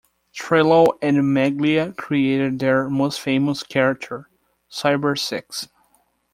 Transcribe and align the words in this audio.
Trillo 0.33 0.97
and 1.03 1.17
Meglia 1.17 1.95
created 1.95 2.57
their 2.57 2.89
most 2.89 3.21
famous 3.21 3.61
character, 3.61 4.31
Cybersix. 4.67 5.67